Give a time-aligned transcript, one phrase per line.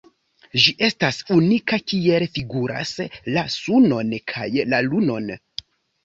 [0.61, 2.93] Ĝi estas unika kiel figuras
[3.35, 5.29] la Sunon kaj la Lunon.